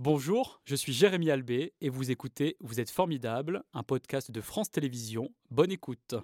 Bonjour, 0.00 0.60
je 0.64 0.76
suis 0.76 0.92
Jérémy 0.92 1.28
Albé 1.28 1.72
et 1.80 1.88
vous 1.88 2.12
écoutez 2.12 2.56
Vous 2.60 2.78
êtes 2.78 2.88
formidable, 2.88 3.64
un 3.74 3.82
podcast 3.82 4.30
de 4.30 4.40
France 4.40 4.70
Télévisions. 4.70 5.30
Bonne 5.50 5.72
écoute. 5.72 6.14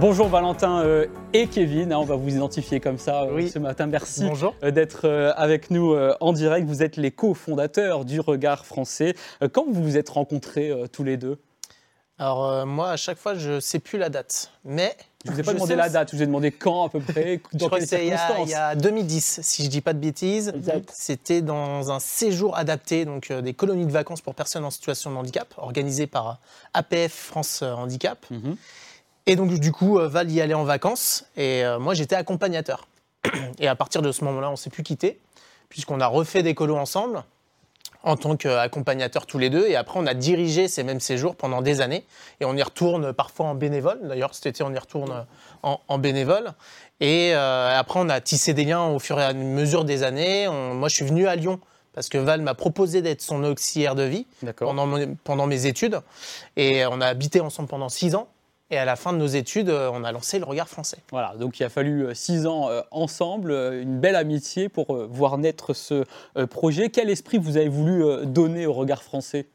Bonjour 0.00 0.28
Valentin 0.28 0.80
euh, 0.80 1.06
et 1.34 1.48
Kevin, 1.48 1.92
hein, 1.92 1.98
on 1.98 2.04
va 2.04 2.16
vous 2.16 2.34
identifier 2.34 2.80
comme 2.80 2.96
ça 2.96 3.24
euh, 3.24 3.34
Oui. 3.34 3.50
ce 3.50 3.58
matin. 3.58 3.86
Merci 3.86 4.24
euh, 4.62 4.70
d'être 4.70 5.06
avec 5.36 5.70
nous 5.70 5.94
en 6.20 6.32
direct. 6.32 6.66
Vous 6.66 6.82
êtes 6.82 6.96
les 6.96 7.10
cofondateurs 7.10 8.06
du 8.06 8.20
Regard 8.20 8.64
français. 8.64 9.14
Quand 9.52 9.66
vous 9.70 9.82
vous 9.82 9.98
êtes 9.98 10.08
rencontrés 10.08 10.72
tous 10.92 11.04
les 11.04 11.18
deux? 11.18 11.38
Alors 12.18 12.46
euh, 12.46 12.64
moi, 12.64 12.90
à 12.90 12.96
chaque 12.96 13.18
fois, 13.18 13.34
je 13.34 13.60
sais 13.60 13.78
plus 13.78 13.98
la 13.98 14.08
date, 14.08 14.50
mais 14.64 14.96
Je 15.24 15.32
vous 15.32 15.40
ai 15.40 15.42
pas 15.42 15.52
demandé 15.52 15.76
la 15.76 15.90
date, 15.90 16.10
je 16.12 16.16
vous 16.16 16.22
ai 16.22 16.26
demandé 16.26 16.50
quand 16.50 16.86
à 16.86 16.88
peu 16.88 17.00
près, 17.00 17.42
je 17.52 17.58
dans 17.58 17.68
quelles 17.68 17.80
que 17.80 17.86
c'est 17.86 18.06
il 18.06 18.08
y, 18.08 18.12
a, 18.12 18.18
circonstances. 18.18 18.48
il 18.48 18.52
y 18.52 18.54
a 18.54 18.74
2010, 18.74 19.40
si 19.42 19.64
je 19.64 19.68
dis 19.68 19.82
pas 19.82 19.92
de 19.92 19.98
bêtises. 19.98 20.54
C'était 20.92 21.42
dans 21.42 21.90
un 21.90 22.00
séjour 22.00 22.56
adapté, 22.56 23.04
donc 23.04 23.30
euh, 23.30 23.42
des 23.42 23.52
colonies 23.52 23.86
de 23.86 23.92
vacances 23.92 24.22
pour 24.22 24.34
personnes 24.34 24.64
en 24.64 24.70
situation 24.70 25.10
de 25.10 25.16
handicap, 25.16 25.52
organisé 25.58 26.06
par 26.06 26.38
APF 26.72 27.12
France 27.12 27.60
euh, 27.62 27.72
Handicap. 27.72 28.24
Mhm. 28.30 28.56
Et 29.26 29.36
donc 29.36 29.52
du 29.58 29.72
coup, 29.72 29.98
Val 29.98 30.30
y 30.30 30.40
allait 30.40 30.54
en 30.54 30.64
vacances 30.64 31.24
et 31.36 31.64
euh, 31.64 31.78
moi 31.78 31.94
j'étais 31.94 32.14
accompagnateur. 32.14 32.86
Et 33.58 33.66
à 33.66 33.74
partir 33.74 34.00
de 34.00 34.12
ce 34.12 34.22
moment-là, 34.24 34.50
on 34.50 34.56
s'est 34.56 34.70
plus 34.70 34.84
quitté 34.84 35.18
puisqu'on 35.68 36.00
a 36.00 36.06
refait 36.06 36.44
des 36.44 36.54
colos 36.54 36.76
ensemble 36.76 37.24
en 38.06 38.16
tant 38.16 38.36
qu'accompagnateurs 38.36 39.26
tous 39.26 39.36
les 39.38 39.50
deux. 39.50 39.66
Et 39.66 39.76
après, 39.76 39.98
on 40.00 40.06
a 40.06 40.14
dirigé 40.14 40.68
ces 40.68 40.84
mêmes 40.84 41.00
séjours 41.00 41.34
pendant 41.36 41.60
des 41.60 41.80
années. 41.80 42.06
Et 42.40 42.44
on 42.44 42.56
y 42.56 42.62
retourne 42.62 43.12
parfois 43.12 43.46
en 43.46 43.54
bénévole. 43.54 43.98
D'ailleurs, 44.04 44.32
cet 44.34 44.46
été, 44.46 44.62
on 44.62 44.72
y 44.72 44.78
retourne 44.78 45.26
en, 45.62 45.80
en 45.88 45.98
bénévole. 45.98 46.52
Et 47.00 47.32
euh, 47.34 47.78
après, 47.78 47.98
on 48.00 48.08
a 48.08 48.20
tissé 48.20 48.54
des 48.54 48.64
liens 48.64 48.84
au 48.86 48.98
fur 49.00 49.18
et 49.20 49.24
à 49.24 49.32
mesure 49.32 49.84
des 49.84 50.04
années. 50.04 50.46
On- 50.48 50.74
moi, 50.74 50.88
je 50.88 50.94
suis 50.94 51.04
venu 51.04 51.26
à 51.26 51.34
Lyon 51.36 51.58
parce 51.94 52.08
que 52.08 52.18
Val 52.18 52.42
m'a 52.42 52.54
proposé 52.54 53.02
d'être 53.02 53.22
son 53.22 53.42
auxiliaire 53.42 53.94
de 53.96 54.04
vie 54.04 54.26
D'accord. 54.42 54.68
pendant, 54.68 54.86
mon- 54.86 55.16
pendant 55.24 55.46
mes 55.46 55.66
études. 55.66 55.98
Et 56.56 56.86
on 56.86 57.00
a 57.00 57.06
habité 57.06 57.40
ensemble 57.40 57.68
pendant 57.68 57.88
six 57.88 58.14
ans. 58.14 58.28
Et 58.70 58.78
à 58.78 58.84
la 58.84 58.96
fin 58.96 59.12
de 59.12 59.18
nos 59.18 59.26
études, 59.26 59.68
euh, 59.68 59.90
on 59.92 60.02
a 60.02 60.10
lancé 60.10 60.40
le 60.40 60.44
regard 60.44 60.68
français. 60.68 60.98
Voilà, 61.12 61.34
donc 61.38 61.60
il 61.60 61.64
a 61.64 61.68
fallu 61.68 62.04
euh, 62.04 62.14
six 62.14 62.46
ans 62.46 62.68
euh, 62.68 62.80
ensemble, 62.90 63.52
une 63.52 64.00
belle 64.00 64.16
amitié 64.16 64.68
pour 64.68 64.96
voir 65.08 65.38
naître 65.38 65.72
ce 65.72 66.04
projet. 66.46 66.90
Quel 66.90 67.08
esprit 67.08 67.38
vous 67.38 67.56
avez 67.56 67.68
voulu 67.68 68.26
donner 68.26 68.66
au 68.66 68.72
regard 68.72 69.02
français? 69.02 69.46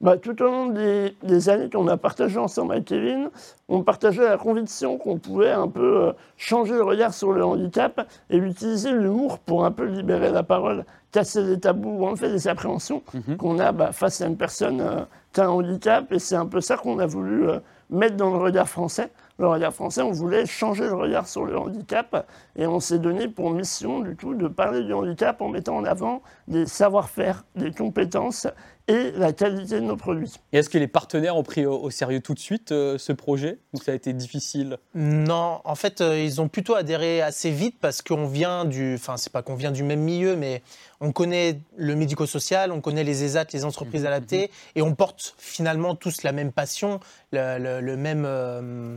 Bah, 0.00 0.16
tout 0.16 0.42
au 0.42 0.46
long 0.46 0.66
des, 0.66 1.14
des 1.22 1.48
années 1.48 1.70
qu'on 1.70 1.86
a 1.86 1.96
partagé 1.96 2.36
ensemble 2.36 2.72
avec 2.72 2.86
Kevin, 2.86 3.30
on 3.68 3.84
partageait 3.84 4.24
la 4.24 4.36
conviction 4.36 4.98
qu'on 4.98 5.16
pouvait 5.18 5.52
un 5.52 5.68
peu 5.68 6.08
euh, 6.08 6.12
changer 6.36 6.72
le 6.72 6.82
regard 6.82 7.14
sur 7.14 7.30
le 7.30 7.44
handicap 7.44 8.08
et 8.28 8.36
utiliser 8.36 8.90
l'humour 8.90 9.38
pour 9.38 9.64
un 9.64 9.70
peu 9.70 9.84
libérer 9.84 10.32
la 10.32 10.42
parole, 10.42 10.84
casser 11.12 11.44
les 11.44 11.60
tabous, 11.60 12.04
en 12.04 12.16
fait 12.16 12.30
des 12.32 12.48
appréhensions 12.48 13.04
Mhm. 13.14 13.36
qu'on 13.36 13.60
a 13.60 13.70
bah, 13.70 13.92
face 13.92 14.20
à 14.20 14.26
une 14.26 14.36
personne 14.36 14.80
euh, 14.80 15.02
qui 15.32 15.40
a 15.40 15.44
un 15.44 15.50
handicap. 15.50 16.10
Et 16.10 16.18
c'est 16.18 16.34
un 16.34 16.46
peu 16.46 16.60
ça 16.60 16.76
qu'on 16.76 16.98
a 16.98 17.06
voulu 17.06 17.48
euh, 17.48 17.60
mettre 17.90 18.16
dans 18.16 18.30
le 18.30 18.38
regard 18.38 18.68
français. 18.68 19.10
Le 19.42 19.48
regard 19.48 19.74
français, 19.74 20.02
on 20.02 20.12
voulait 20.12 20.46
changer 20.46 20.84
le 20.84 20.94
regard 20.94 21.26
sur 21.26 21.44
le 21.44 21.58
handicap 21.58 22.28
et 22.54 22.64
on 22.68 22.78
s'est 22.78 23.00
donné 23.00 23.26
pour 23.26 23.50
mission 23.50 23.98
du 23.98 24.14
coup 24.14 24.34
de 24.36 24.46
parler 24.46 24.84
du 24.84 24.92
handicap 24.92 25.42
en 25.42 25.48
mettant 25.48 25.78
en 25.78 25.84
avant 25.84 26.22
des 26.46 26.64
savoir-faire, 26.64 27.44
des 27.56 27.72
compétences 27.72 28.46
et 28.86 29.10
la 29.10 29.32
qualité 29.32 29.80
de 29.80 29.84
nos 29.84 29.96
produits. 29.96 30.32
Et 30.52 30.58
est-ce 30.58 30.70
que 30.70 30.78
les 30.78 30.86
partenaires 30.86 31.36
ont 31.36 31.42
pris 31.42 31.66
au, 31.66 31.76
au 31.76 31.90
sérieux 31.90 32.20
tout 32.20 32.34
de 32.34 32.38
suite 32.38 32.70
euh, 32.70 32.98
ce 32.98 33.10
projet 33.12 33.58
ou 33.72 33.78
ça 33.78 33.90
a 33.90 33.96
été 33.96 34.12
difficile? 34.12 34.78
Non, 34.94 35.60
en 35.64 35.74
fait, 35.74 36.00
euh, 36.00 36.20
ils 36.22 36.40
ont 36.40 36.46
plutôt 36.46 36.76
adhéré 36.76 37.20
assez 37.20 37.50
vite 37.50 37.78
parce 37.80 38.00
qu'on 38.00 38.26
vient 38.28 38.64
du. 38.64 38.94
Enfin, 38.94 39.16
c'est 39.16 39.32
pas 39.32 39.42
qu'on 39.42 39.56
vient 39.56 39.72
du 39.72 39.82
même 39.82 40.02
milieu, 40.02 40.36
mais 40.36 40.62
on 41.00 41.10
connaît 41.10 41.58
le 41.76 41.96
médico-social, 41.96 42.70
on 42.70 42.80
connaît 42.80 43.02
les 43.02 43.24
ESAT, 43.24 43.46
les 43.52 43.64
entreprises 43.64 44.02
Mhm, 44.02 44.06
adaptées, 44.06 44.50
et 44.76 44.82
on 44.82 44.94
porte 44.94 45.34
finalement 45.38 45.96
tous 45.96 46.22
la 46.22 46.30
même 46.30 46.52
passion, 46.52 47.00
le, 47.32 47.58
le- 47.58 47.80
le 47.80 47.96
même. 47.96 48.22
euh, 48.24 48.96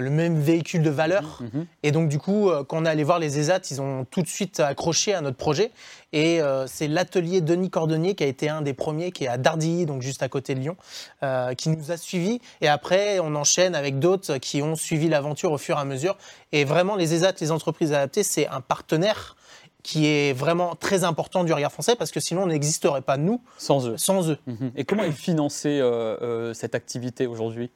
le 0.00 0.10
même 0.10 0.40
véhicule 0.40 0.82
de 0.82 0.90
valeur. 0.90 1.40
Mhm. 1.40 1.66
Et 1.82 1.92
donc, 1.92 2.08
du 2.08 2.18
coup, 2.18 2.48
euh, 2.48 2.64
quand 2.64 2.78
on 2.78 2.84
est 2.84 2.88
allé 2.88 3.04
voir 3.04 3.18
les 3.18 3.38
ESAT, 3.38 3.60
ils 3.70 3.80
ont 3.80 4.06
tout 4.10 4.22
de 4.22 4.28
suite 4.28 4.60
accroché 4.60 5.14
à 5.14 5.20
notre 5.20 5.36
projet. 5.36 5.70
Et 6.12 6.40
euh, 6.40 6.66
c'est 6.66 6.88
l'atelier 6.88 7.40
Denis 7.40 7.70
Cordonnier 7.70 8.14
qui 8.14 8.24
a 8.24 8.26
été 8.26 8.48
un 8.48 8.62
des 8.62 8.74
premiers, 8.74 9.12
qui 9.12 9.24
est 9.24 9.28
à 9.28 9.38
Dardilly, 9.38 9.86
donc 9.86 10.02
juste 10.02 10.22
à 10.22 10.28
côté 10.28 10.54
de 10.54 10.60
Lyon, 10.60 10.76
euh, 11.22 11.54
qui 11.54 11.68
nous 11.70 11.90
a 11.90 11.96
suivis. 11.96 12.40
Et 12.60 12.68
après, 12.68 13.18
on 13.20 13.34
enchaîne 13.34 13.74
avec 13.74 13.98
d'autres 13.98 14.38
qui 14.38 14.62
ont 14.62 14.76
suivi 14.76 15.08
l'aventure 15.08 15.52
au 15.52 15.58
fur 15.58 15.76
et 15.76 15.80
à 15.80 15.84
mesure. 15.84 16.16
Et 16.52 16.64
vraiment, 16.64 16.96
les 16.96 17.14
ESAT, 17.14 17.34
les 17.40 17.50
entreprises 17.50 17.92
adaptées, 17.92 18.22
c'est 18.22 18.46
un 18.48 18.60
partenaire 18.60 19.36
qui 19.82 20.06
est 20.06 20.32
vraiment 20.32 20.74
très 20.76 21.04
important 21.04 21.44
du 21.44 21.52
regard 21.52 21.72
français 21.72 21.96
parce 21.96 22.12
que 22.12 22.20
sinon 22.20 22.44
on 22.44 22.46
n'existerait 22.46 23.02
pas 23.02 23.16
nous 23.16 23.42
Sans 23.58 23.88
eux. 23.88 23.96
sans 23.98 24.30
eux. 24.30 24.38
Mhm. 24.46 24.72
Et 24.76 24.84
comment 24.84 25.02
est 25.02 25.10
financée 25.10 25.80
euh, 25.80 26.16
euh, 26.22 26.54
cette 26.54 26.74
activité 26.74 27.26
aujourd'hui? 27.26 27.70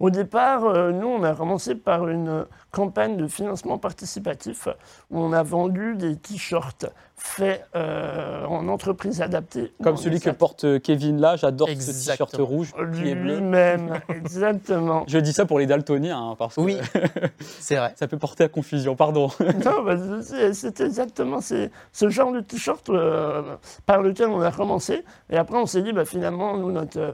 Au 0.00 0.08
départ, 0.08 0.64
euh, 0.64 0.92
nous, 0.92 1.06
on 1.06 1.22
a 1.24 1.34
commencé 1.34 1.74
par 1.74 2.08
une 2.08 2.46
campagne 2.70 3.18
de 3.18 3.26
financement 3.28 3.76
participatif 3.76 4.66
où 5.10 5.20
on 5.20 5.34
a 5.34 5.42
vendu 5.42 5.94
des 5.94 6.16
t-shirts 6.16 6.86
faits 7.16 7.66
euh, 7.76 8.46
en 8.46 8.66
entreprise 8.68 9.20
adaptée. 9.20 9.74
Comme 9.82 9.98
celui 9.98 10.20
que 10.20 10.30
porte 10.30 10.64
euh, 10.64 10.78
Kevin 10.78 11.20
là, 11.20 11.36
j'adore 11.36 11.68
ce 11.68 12.08
t-shirt 12.08 12.34
rouge 12.38 12.72
qui 12.94 13.10
est 13.10 13.14
bleu. 13.14 13.36
Lui-même, 13.36 14.00
exactement. 14.08 15.04
Je 15.06 15.18
dis 15.18 15.34
ça 15.34 15.44
pour 15.44 15.58
les 15.58 15.66
daltoniens, 15.66 16.30
hein, 16.30 16.34
parce 16.38 16.54
que 16.54 16.62
Oui, 16.62 16.78
c'est 17.60 17.76
vrai. 17.76 17.92
ça 17.96 18.08
peut 18.08 18.16
porter 18.16 18.44
à 18.44 18.48
confusion, 18.48 18.96
pardon. 18.96 19.28
Non, 19.64 19.82
bah, 19.84 19.96
c'est- 20.22 20.80
exactement 20.80 21.40
ce 21.42 22.08
genre 22.08 22.32
de 22.32 22.40
t-shirt 22.40 22.88
euh, 22.88 23.42
par 23.84 24.00
lequel 24.00 24.28
on 24.28 24.40
a 24.40 24.50
commencé. 24.50 25.04
Et 25.28 25.36
après, 25.36 25.58
on 25.58 25.66
s'est 25.66 25.82
dit, 25.82 25.92
bah, 25.92 26.06
finalement, 26.06 26.56
nous, 26.56 26.72
notre, 26.72 26.98
euh, 26.98 27.12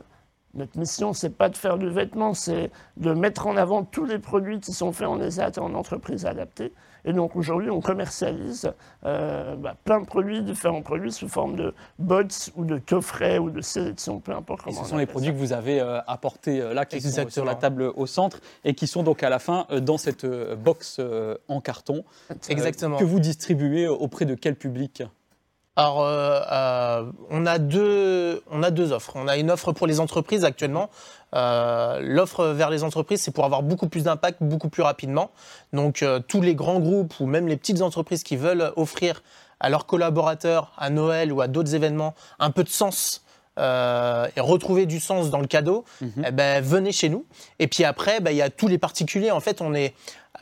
notre 0.56 0.78
mission, 0.78 1.12
c'est 1.12 1.30
pas 1.36 1.48
de 1.48 1.56
faire 1.56 1.78
du 1.78 1.88
vêtement, 1.88 2.34
c'est 2.34 2.70
de 2.96 3.12
mettre 3.12 3.46
en 3.46 3.56
avant 3.56 3.84
tous 3.84 4.04
les 4.04 4.18
produits 4.18 4.60
qui 4.60 4.72
sont 4.72 4.92
faits 4.92 5.06
en 5.08 5.20
ESAT 5.20 5.52
et 5.56 5.58
en 5.60 5.74
entreprise 5.74 6.26
adaptée. 6.26 6.72
Et 7.08 7.12
donc 7.12 7.36
aujourd'hui, 7.36 7.70
on 7.70 7.80
commercialise 7.80 8.72
euh, 9.04 9.54
bah, 9.54 9.76
plein 9.84 10.00
de 10.00 10.06
produits, 10.06 10.42
différents 10.42 10.82
produits 10.82 11.12
sous 11.12 11.28
forme 11.28 11.54
de 11.54 11.72
bots 12.00 12.22
ou 12.56 12.64
de 12.64 12.78
coffrets 12.78 13.38
ou 13.38 13.48
de 13.50 13.60
sélection, 13.60 14.18
peu 14.18 14.32
importe 14.32 14.62
Et 14.62 14.64
comment. 14.64 14.76
ce 14.78 14.86
on 14.86 14.90
sont 14.90 14.96
les 14.96 15.06
produits 15.06 15.28
ça. 15.28 15.32
que 15.34 15.38
vous 15.38 15.52
avez 15.52 15.80
euh, 15.80 16.00
apportés 16.08 16.60
euh, 16.60 16.74
là, 16.74 16.84
qui 16.84 17.00
sont 17.00 17.28
sur 17.28 17.44
la 17.44 17.54
table 17.54 17.82
au 17.94 18.06
centre 18.06 18.40
et 18.64 18.74
qui 18.74 18.88
sont 18.88 19.04
donc 19.04 19.22
à 19.22 19.28
la 19.30 19.38
fin 19.38 19.66
euh, 19.70 19.78
dans 19.78 19.98
cette 19.98 20.24
euh, 20.24 20.56
box 20.56 20.96
euh, 20.98 21.36
en 21.46 21.60
carton. 21.60 22.02
euh, 22.32 22.34
Exactement. 22.48 22.96
que 22.96 23.04
vous 23.04 23.20
distribuez 23.20 23.86
auprès 23.86 24.24
de 24.24 24.34
quel 24.34 24.56
public? 24.56 25.04
Alors, 25.78 26.00
euh, 26.00 26.40
euh, 26.50 27.12
on, 27.30 27.44
a 27.44 27.58
deux, 27.58 28.42
on 28.50 28.62
a 28.62 28.70
deux 28.70 28.92
offres. 28.92 29.12
On 29.14 29.28
a 29.28 29.36
une 29.36 29.50
offre 29.50 29.72
pour 29.72 29.86
les 29.86 30.00
entreprises 30.00 30.44
actuellement. 30.44 30.88
Euh, 31.34 32.00
L'offre 32.02 32.46
vers 32.46 32.70
les 32.70 32.82
entreprises, 32.82 33.20
c'est 33.20 33.30
pour 33.30 33.44
avoir 33.44 33.62
beaucoup 33.62 33.88
plus 33.88 34.04
d'impact, 34.04 34.42
beaucoup 34.42 34.70
plus 34.70 34.82
rapidement. 34.82 35.30
Donc, 35.74 36.02
euh, 36.02 36.18
tous 36.26 36.40
les 36.40 36.54
grands 36.54 36.80
groupes 36.80 37.20
ou 37.20 37.26
même 37.26 37.46
les 37.46 37.58
petites 37.58 37.82
entreprises 37.82 38.22
qui 38.22 38.36
veulent 38.36 38.72
offrir 38.76 39.22
à 39.60 39.68
leurs 39.68 39.84
collaborateurs, 39.84 40.72
à 40.78 40.88
Noël 40.88 41.30
ou 41.30 41.42
à 41.42 41.48
d'autres 41.48 41.74
événements, 41.74 42.14
un 42.38 42.50
peu 42.50 42.64
de 42.64 42.70
sens 42.70 43.22
euh, 43.58 44.26
et 44.36 44.40
retrouver 44.40 44.86
du 44.86 45.00
sens 45.00 45.30
dans 45.30 45.40
le 45.40 45.46
cadeau, 45.46 45.84
Mhm. 46.00 46.24
eh 46.26 46.30
ben, 46.30 46.62
venez 46.62 46.92
chez 46.92 47.08
nous. 47.08 47.24
Et 47.58 47.66
puis 47.68 47.84
après, 47.84 48.20
ben, 48.20 48.30
il 48.30 48.36
y 48.36 48.42
a 48.42 48.50
tous 48.50 48.68
les 48.68 48.78
particuliers. 48.78 49.30
En 49.30 49.40
fait, 49.40 49.60
on 49.60 49.74
est, 49.74 49.94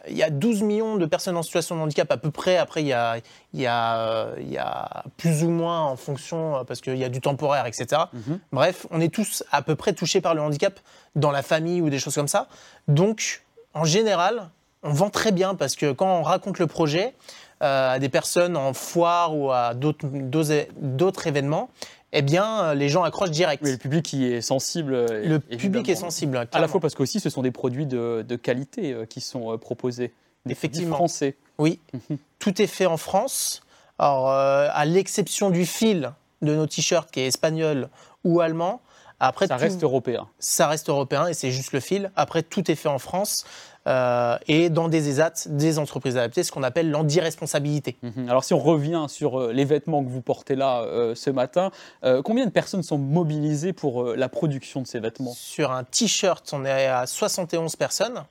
il 0.08 0.16
y 0.16 0.22
a 0.22 0.30
12 0.30 0.62
millions 0.62 0.97
de 0.97 1.06
personnes 1.06 1.36
en 1.36 1.42
situation 1.42 1.76
de 1.76 1.80
handicap 1.80 2.10
à 2.12 2.16
peu 2.16 2.30
près. 2.30 2.56
Après, 2.56 2.82
il 2.82 2.88
y 2.88 2.92
a, 2.92 3.16
il 3.52 3.60
y 3.60 3.66
a, 3.66 4.28
il 4.38 4.50
y 4.52 4.58
a 4.58 5.04
plus 5.16 5.44
ou 5.44 5.48
moins 5.50 5.80
en 5.82 5.97
fonction, 5.97 6.56
euh, 6.56 6.64
parce 6.64 6.80
qu'il 6.80 6.97
y 6.98 7.04
a 7.04 7.08
du 7.08 7.20
temporaire, 7.20 7.66
etc. 7.66 8.02
Mhm. 8.12 8.41
Bref, 8.52 8.86
on 8.91 9.00
est 9.00 9.12
tous 9.12 9.44
à 9.52 9.62
peu 9.62 9.76
près 9.76 9.92
touchés 9.92 10.20
par 10.20 10.34
le 10.34 10.42
handicap 10.42 10.78
dans 11.14 11.31
la 11.31 11.42
famille 11.42 11.81
ou 11.81 11.91
des 11.91 11.98
choses 11.98 12.14
comme 12.16 12.28
ça. 12.28 12.48
Donc, 12.88 13.42
en 13.75 13.84
général, 13.84 14.50
on 14.82 14.92
vend 14.92 15.08
très 15.10 15.32
bien 15.32 15.55
parce 15.55 15.76
que 15.76 15.93
quand 15.93 16.19
on 16.19 16.22
raconte 16.22 16.58
le 16.58 16.67
projet 16.67 17.14
euh, 17.62 17.94
à 17.94 17.99
des 17.99 18.08
personnes 18.10 18.56
en 18.56 18.75
foire 18.75 19.34
ou 19.34 19.50
à 19.50 19.72
d'autres 19.75 21.26
événements, 21.26 21.70
eh 22.16 22.22
bien, 22.22 22.62
euh, 22.62 22.75
les 22.75 22.88
gens 22.88 23.02
accrochent 23.02 23.31
direct. 23.31 23.62
Le 23.66 23.76
public 23.76 24.05
qui 24.05 24.25
est 24.32 24.40
sensible. 24.40 24.94
euh, 24.94 25.26
le 25.26 25.38
public 25.40 25.88
est 25.88 25.94
sensible. 25.96 26.46
À 26.52 26.61
la 26.61 26.69
fois 26.69 26.81
parce 26.81 26.94
qu'aussi 26.94 27.20
ce 27.20 27.28
sont 27.28 27.43
des 27.43 27.50
produits 27.50 27.87
de, 27.87 28.25
de 28.26 28.37
qualité 28.37 28.93
euh, 28.93 29.05
qui 29.05 29.20
sont 29.20 29.58
proposés. 29.58 30.12
Des 30.46 30.52
Effectivement. 30.52 30.96
français. 30.96 31.37
Oui, 31.58 31.81
Mhm. 31.93 32.19
tout 32.38 32.61
est 32.61 32.66
fait 32.66 32.87
en 32.87 32.96
France. 32.96 33.62
Alors, 33.99 34.31
euh, 34.31 34.69
à 34.72 34.84
l'exception 34.84 35.50
du 35.50 35.64
fil 35.66 36.12
de 36.43 36.55
nos 36.55 36.66
t-shirts 36.66 37.11
qui 37.11 37.20
est 37.20 37.26
espagnol 37.26 37.88
ou 38.25 38.40
allemand, 38.40 38.81
après 39.26 39.47
Ça 39.47 39.56
tout- 39.56 39.61
reste 39.62 39.82
européen. 39.82 40.26
ça 40.38 40.67
reste 40.69 40.88
européen 40.88 41.26
et 41.26 41.35
c'est 41.35 41.50
juste 41.50 41.73
le 41.73 41.81
fil. 41.81 42.11
Après, 42.17 42.43
tout 42.43 42.71
est 42.71 42.75
fait 42.75 42.88
en 42.88 42.99
France 42.99 43.44
euh, 43.87 44.38
et 44.49 44.71
dans 44.71 44.88
des 44.88 45.09
ESAT, 45.11 45.47
des 45.49 45.79
entreprises 45.79 46.17
adaptées, 46.17 46.43
ce 46.43 46.50
qu'on 46.53 46.62
appelle 46.62 46.91
l'anti-responsabilité. 46.91 47.97
Mhm. 48.03 48.29
Alors 48.31 48.43
si 48.44 48.55
on 48.55 48.59
revient 48.59 49.06
sur 49.09 49.38
euh, 49.41 49.53
les 49.53 49.65
vêtements 49.67 50.03
que 50.03 50.09
vous 50.09 50.23
portez 50.23 50.55
là 50.56 50.81
euh, 50.82 51.15
ce 51.15 51.31
matin, 51.31 51.71
euh, 52.05 52.23
combien 52.23 52.47
de 52.47 52.50
personnes 52.50 52.82
sont 52.82 52.99
mobilisées 52.99 53.73
pour 53.73 54.05
la 54.15 54.29
production 54.29 54.81
de 54.82 54.87
ces 54.87 55.00
vêtements? 55.00 55.32
Sur 55.35 55.70
un 55.73 55.85
t-shirt, 55.85 56.49
on 56.53 56.65
est 56.65 56.87
à 56.87 57.06
71 57.06 57.77
personnes. 57.77 58.25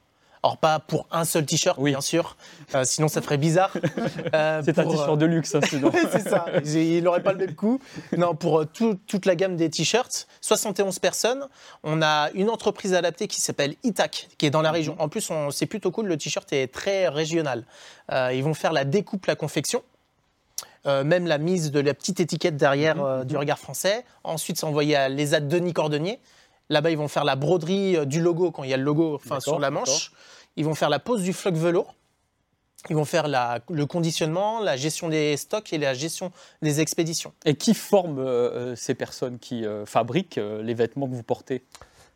Alors 0.45 0.57
pas 0.57 0.79
pour 0.79 1.07
un 1.09 1.23
seul 1.23 1.45
t-shirt, 1.45 1.77
Oui. 1.79 1.91
bien 1.91 2.01
sûr, 2.01 2.35
euh, 2.75 2.83
sinon 2.83 3.07
ça 3.07 3.21
ferait 3.21 3.37
bizarre. 3.37 3.71
Euh, 4.33 4.61
C'est 4.65 4.77
un 4.79 4.83
pour, 4.83 4.91
euh, 4.93 4.95
t-shirt 4.97 5.17
de 5.17 5.25
luxe, 5.25 5.55
hein, 5.55 5.59
sinon. 5.69 5.89
Oui, 5.93 6.01
c'est 6.11 6.27
ça. 6.27 6.45
Il 6.65 7.03
n'aurait 7.03 7.23
pas 7.23 7.31
le 7.31 7.37
même 7.37 7.55
coût. 7.55 7.79
Non, 8.17 8.35
pour 8.35 8.59
euh, 8.61 8.65
tout- 8.65 8.99
toute 9.07 9.25
la 9.25 9.35
gamme 9.35 9.55
des 9.55 9.69
t-shirts, 9.69 10.27
71 10.41 10.99
personnes. 10.99 11.47
On 11.83 12.01
a 12.01 12.29
une 12.33 12.49
entreprise 12.49 12.93
adaptée 12.93 13.27
qui 13.27 13.39
s'appelle 13.41 13.75
Itac, 13.83 14.27
qui 14.37 14.45
est 14.45 14.49
dans 14.49 14.61
la 14.61 14.69
Mhm. 14.69 14.75
région. 14.75 14.95
En 14.99 15.07
plus, 15.07 15.29
on- 15.29 15.49
c'est 15.51 15.65
plutôt 15.67 15.91
cool. 15.91 16.07
Le 16.07 16.17
t-shirt 16.17 16.51
est 16.51 16.67
très 16.67 17.07
régional. 17.07 17.63
Euh, 18.11 18.31
ils 18.33 18.43
vont 18.43 18.53
faire 18.53 18.73
la 18.73 18.83
découpe, 18.85 19.25
la 19.27 19.35
confection. 19.35 19.81
Euh, 20.85 21.05
même 21.05 21.27
la 21.27 21.37
mise 21.37 21.71
de 21.71 21.79
la 21.79 21.93
petite 21.93 22.19
étiquette 22.19 22.57
derrière 22.57 22.97
Mhm, 22.97 23.03
euh, 23.05 23.23
du 23.23 23.37
regard 23.37 23.59
français. 23.59 24.03
Ensuite, 24.25 24.57
c'est 24.57 24.65
envoyé 24.65 24.95
à 24.97 25.07
l'ESA 25.07 25.39
Denis 25.39 25.71
Cordonnier. 25.73 26.19
Là-bas, 26.73 26.89
ils 26.89 26.97
vont 26.97 27.07
faire 27.07 27.23
la 27.23 27.35
broderie 27.35 27.95
euh, 27.95 28.05
du 28.05 28.19
logo 28.19 28.49
quand 28.51 28.63
il 28.63 28.71
y 28.71 28.73
a 28.73 28.77
le 28.77 28.83
logo 28.83 29.15
enfin, 29.15 29.39
sur 29.39 29.59
la 29.59 29.69
manche. 29.69 30.11
Ils 30.55 30.65
vont 30.65 30.73
faire 30.73 30.89
la 30.89 30.99
pose 30.99 31.21
du 31.21 31.31
floc 31.31 31.53
velours. 31.53 31.93
Ils 32.89 32.95
vont 32.95 33.05
faire 33.05 33.27
la- 33.27 33.59
le 33.69 33.85
conditionnement, 33.85 34.59
la 34.59 34.75
gestion 34.75 35.07
des 35.07 35.37
stocks 35.37 35.71
et 35.71 35.77
la 35.77 35.93
gestion 35.93 36.31
des 36.63 36.81
expéditions. 36.81 37.31
Et 37.45 37.55
qui 37.55 37.73
forme 37.75 38.17
euh, 38.19 38.23
euh, 38.73 38.75
ces 38.75 38.95
personnes 38.95 39.37
qui 39.37 39.65
euh, 39.65 39.85
fabriquent 39.85 40.39
euh, 40.39 40.63
les 40.63 40.73
vêtements 40.73 41.07
que 41.07 41.13
vous 41.13 41.23
portez? 41.23 41.63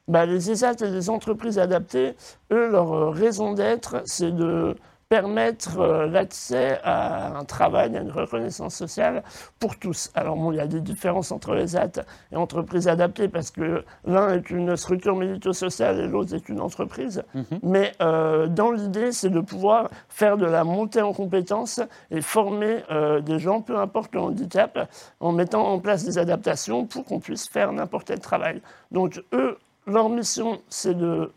Bah, 0.08 0.26
les 0.26 0.50
ESAT 0.52 0.82
et 0.82 0.90
les 0.90 1.10
entreprises 1.10 1.60
adaptées, 1.60 2.16
eux, 2.52 2.70
leur 2.70 3.14
raison 3.14 3.54
d'être, 3.54 4.02
c'est 4.06 4.32
de 4.36 4.76
permettre 5.10 5.80
euh, 5.80 6.08
l'accès 6.08 6.80
à 6.84 7.38
un 7.38 7.46
travail, 7.46 7.96
à 7.96 8.02
une 8.02 8.12
reconnaissance 8.12 8.76
sociale 8.76 9.24
pour 9.60 9.78
tous. 9.80 10.12
Alors 10.16 10.36
bon, 10.36 10.52
il 10.52 10.58
y 10.58 10.60
a 10.60 10.68
des 10.68 10.82
différences 10.82 11.32
entre 11.32 11.54
les 11.56 11.64
ESAT 11.64 12.04
et 12.32 12.36
entreprises 12.36 12.88
adaptées 12.88 13.28
parce 13.28 13.52
que 13.52 13.84
l'un 14.06 14.34
est 14.34 14.50
une 14.50 14.76
structure 14.76 15.16
médico-sociale 15.16 16.00
et 16.00 16.08
l'autre 16.08 16.34
est 16.34 16.50
une 16.50 16.60
entreprise. 16.60 17.24
Mais 17.64 17.94
euh, 18.02 18.48
dans 18.48 18.72
l'idée, 18.72 19.12
c'est 19.12 19.30
de 19.30 19.40
pouvoir 19.40 19.90
faire 20.10 20.38
de 20.38 20.46
la 20.46 20.64
montée 20.64 21.02
en 21.02 21.14
compétences 21.14 21.80
et 22.12 22.22
former 22.22 22.84
euh, 22.92 23.22
des 23.22 23.40
gens, 23.40 23.62
peu 23.62 23.78
importe 23.78 24.14
le 24.14 24.22
handicap, 24.22 24.90
en 25.20 25.32
mettant 25.32 25.68
en 25.68 25.80
place 25.80 26.04
des 26.04 26.18
adaptations 26.18 26.86
pour 26.86 27.06
qu'on 27.06 27.20
puisse 27.20 27.48
faire 27.48 27.72
n'importe 27.72 28.08
quel 28.08 28.20
travail. 28.20 28.62
Donc 28.92 29.22
eux, 29.34 29.58
leur 29.86 30.10
mission, 30.10 30.60
c'est 30.70 30.98
de 30.98 31.32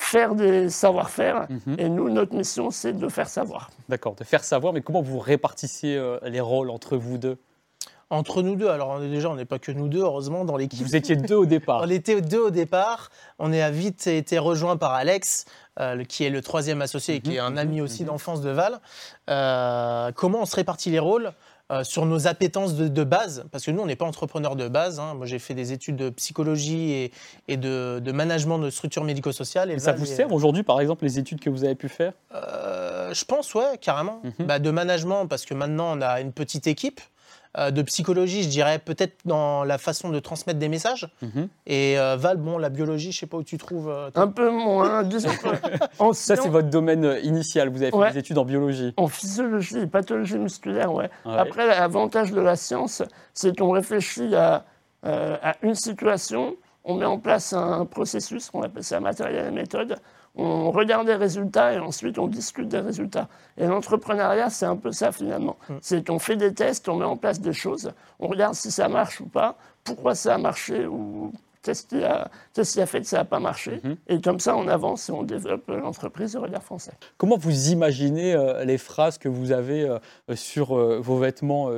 faire 0.00 0.34
des 0.36 0.70
savoir-faire, 0.70 1.46
Mhm. 1.50 1.74
et 1.78 1.88
nous, 1.88 2.08
notre 2.08 2.34
mission, 2.34 2.70
c'est 2.70 2.92
de 2.92 3.08
faire 3.08 3.28
savoir. 3.28 3.68
D'accord, 3.88 4.14
de 4.14 4.24
faire 4.24 4.44
savoir, 4.44 4.72
mais 4.72 4.80
comment 4.80 5.02
vous 5.02 5.18
répartissiez 5.18 5.96
euh, 5.96 6.18
les 6.22 6.40
rôles 6.40 6.70
entre 6.70 6.96
vous 6.96 7.18
deux? 7.18 7.36
Entre 8.10 8.40
nous 8.40 8.56
deux, 8.56 8.68
alors 8.68 8.88
on 8.88 9.02
est 9.02 9.10
déjà, 9.10 9.28
on 9.28 9.34
n'est 9.34 9.44
pas 9.44 9.58
que 9.58 9.70
nous 9.70 9.86
deux, 9.88 10.00
heureusement, 10.00 10.46
dans 10.46 10.56
l'équipe. 10.56 10.86
Vous 10.86 10.96
étiez 10.96 11.14
deux 11.16 11.34
au 11.34 11.44
départ. 11.56 11.82
On 11.84 11.90
était 11.90 12.22
deux 12.22 12.40
au 12.40 12.50
départ. 12.50 13.10
On 13.38 13.52
a 13.52 13.70
vite 13.70 14.06
été 14.06 14.38
rejoint 14.38 14.78
par 14.78 14.94
Alex, 14.94 15.44
euh, 15.78 16.02
qui 16.04 16.24
est 16.24 16.30
le 16.30 16.40
troisième 16.40 16.80
associé 16.80 17.16
et 17.16 17.20
qui 17.20 17.34
est 17.36 17.38
un 17.38 17.50
Mhm, 17.50 17.58
ami 17.58 17.76
mhm, 17.78 17.84
aussi 17.84 18.04
d'enfance 18.04 18.40
de 18.40 18.48
Val. 18.48 18.80
Euh, 19.28 20.10
comment 20.14 20.40
on 20.40 20.46
se 20.46 20.56
répartit 20.56 20.90
les 20.90 20.98
rôles? 21.00 21.32
Euh, 21.70 21.84
sur 21.84 22.06
nos 22.06 22.26
appétences 22.26 22.76
de, 22.76 22.88
de 22.88 23.04
base, 23.04 23.44
parce 23.52 23.66
que 23.66 23.70
nous, 23.70 23.82
on 23.82 23.86
n'est 23.86 23.94
pas 23.94 24.06
entrepreneurs 24.06 24.56
de 24.56 24.68
base. 24.68 25.00
hein. 25.00 25.12
Moi, 25.12 25.26
j'ai 25.26 25.38
fait 25.38 25.52
des 25.52 25.72
études 25.74 25.96
de 25.96 26.08
psychologie 26.08 26.92
et, 26.92 27.12
et 27.46 27.58
de, 27.58 28.00
de 28.02 28.10
management 28.10 28.58
de 28.58 28.70
structures 28.70 29.04
médico-sociales. 29.04 29.70
Et 29.70 29.74
Et 29.74 29.78
ça 29.78 29.92
vous 29.92 30.06
sert 30.06 30.32
aujourd'hui, 30.32 30.62
par 30.62 30.80
exemple, 30.80 31.04
les 31.04 31.18
études 31.18 31.40
que 31.40 31.50
vous 31.50 31.64
avez 31.64 31.74
pu 31.74 31.90
faire? 31.90 32.14
Euh, 32.34 33.12
Je 33.12 33.22
pense, 33.26 33.54
ouais, 33.54 33.76
carrément. 33.82 34.22
Mhm. 34.38 34.46
Bah, 34.46 34.58
de 34.60 34.70
management, 34.70 35.26
parce 35.26 35.44
que 35.44 35.52
maintenant, 35.52 35.92
on 35.98 36.00
a 36.00 36.22
une 36.22 36.32
petite 36.32 36.66
équipe. 36.66 37.02
Euh, 37.56 37.70
de 37.70 37.80
psychologie, 37.82 38.42
je 38.42 38.48
dirais 38.48 38.78
peut-être 38.78 39.20
dans 39.24 39.64
la 39.64 39.78
façon 39.78 40.10
de 40.10 40.18
transmettre 40.20 40.58
des 40.58 40.68
messages. 40.68 41.08
Mhm. 41.22 41.48
Et 41.66 41.98
euh, 41.98 42.16
Val, 42.16 42.36
bon, 42.36 42.58
la 42.58 42.68
biologie, 42.68 43.10
je 43.10 43.20
sais 43.20 43.26
pas 43.26 43.38
où 43.38 43.42
tu 43.42 43.56
trouves. 43.56 43.88
euh, 43.88 44.10
Un 44.14 44.28
peu 44.28 44.50
moins, 44.50 45.02
disons 45.04 45.30
que 45.30 45.48
en 45.98 46.12
Ça, 46.12 46.36
c'est 46.36 46.48
votre 46.48 46.68
domaine 46.68 47.16
initial. 47.22 47.70
Vous 47.70 47.80
avez 47.82 47.90
fait 47.90 47.96
Ouais. 47.96 48.12
des 48.12 48.18
études 48.18 48.36
en 48.38 48.44
biologie. 48.44 48.92
En 48.98 49.08
physiologie 49.08 49.78
et 49.78 49.86
pathologie 49.86 50.38
musculaire, 50.38 50.92
ouais. 50.92 51.08
Ouais. 51.24 51.36
Après, 51.38 51.66
l'avantage 51.66 52.32
de 52.32 52.40
la 52.40 52.54
science, 52.54 53.02
c'est 53.32 53.56
qu'on 53.58 53.70
réfléchit 53.70 54.34
à, 54.34 54.64
euh, 55.06 55.36
à 55.42 55.54
une 55.62 55.74
situation, 55.74 56.54
on 56.84 56.96
met 56.96 57.06
en 57.06 57.18
place 57.18 57.54
un 57.54 57.86
processus, 57.86 58.50
on 58.52 58.62
appelle 58.62 58.84
ça 58.84 59.00
matériel 59.00 59.46
et 59.46 59.50
méthode, 59.50 59.96
on 60.38 60.70
regarde 60.70 61.06
les 61.08 61.16
résultats 61.16 61.74
et 61.74 61.78
ensuite 61.78 62.18
on 62.18 62.28
discute 62.28 62.68
des 62.68 62.78
résultats. 62.78 63.28
Et 63.56 63.66
l'entrepreneuriat, 63.66 64.50
c'est 64.50 64.66
un 64.66 64.76
peu 64.76 64.92
ça 64.92 65.12
finalement. 65.12 65.56
Mm. 65.68 65.74
C'est 65.80 66.06
qu'on 66.06 66.18
fait 66.18 66.36
des 66.36 66.54
tests, 66.54 66.88
on 66.88 66.96
met 66.96 67.04
en 67.04 67.16
place 67.16 67.40
des 67.40 67.52
choses, 67.52 67.92
on 68.20 68.28
regarde 68.28 68.54
si 68.54 68.70
ça 68.70 68.88
marche 68.88 69.20
ou 69.20 69.26
pas, 69.26 69.56
pourquoi 69.84 70.14
ça 70.14 70.36
a 70.36 70.38
marché 70.38 70.86
ou 70.86 71.32
qu'est-ce 71.62 71.86
qui 71.86 72.02
a, 72.02 72.30
qu'est-ce 72.54 72.74
qui 72.74 72.80
a 72.80 72.86
fait 72.86 73.00
que 73.00 73.06
ça 73.06 73.18
n'a 73.18 73.24
pas 73.24 73.40
marché. 73.40 73.80
Mhm. 73.82 73.96
Et 74.08 74.20
comme 74.20 74.40
ça, 74.40 74.56
on 74.56 74.68
avance 74.68 75.08
et 75.08 75.12
on 75.12 75.22
développe 75.22 75.68
l'entreprise 75.68 76.32
de 76.32 76.38
regard 76.38 76.62
français. 76.62 76.92
Comment 77.16 77.36
vous 77.36 77.70
imaginez 77.70 78.34
euh, 78.34 78.64
les 78.64 78.78
phrases 78.78 79.18
que 79.18 79.28
vous 79.28 79.52
avez 79.52 79.82
euh, 79.82 79.98
euh, 80.30 80.36
sur 80.36 80.76
euh, 80.78 81.00
vos 81.00 81.18
vêtements 81.18 81.70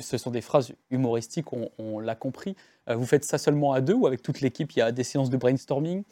Ce 0.00 0.18
sont 0.18 0.30
des 0.30 0.40
phrases 0.40 0.72
humoristiques, 0.90 1.52
on, 1.52 1.70
on 1.78 2.00
l'a 2.00 2.14
compris. 2.14 2.56
Vous 2.88 3.06
faites 3.06 3.24
ça 3.24 3.38
seulement 3.38 3.72
à 3.72 3.80
deux 3.80 3.94
ou 3.94 4.06
avec 4.06 4.22
toute 4.22 4.40
l'équipe 4.40 4.70
Il 4.72 4.78
y 4.78 4.82
a 4.82 4.92
des 4.92 5.02
séances 5.02 5.30
de 5.30 5.36
brainstorming? 5.36 6.04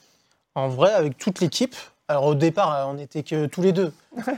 En 0.55 0.69
vrai, 0.69 0.93
avec 0.93 1.19
toute 1.19 1.41
l'équipe. 1.41 1.75
Alors 2.07 2.25
au 2.25 2.35
départ, 2.35 2.75
euh, 2.75 2.85
on 2.91 2.95
n'était 2.95 3.23
que 3.23 3.47
tous 3.47 3.63
les 3.63 3.73
deux. 3.73 3.93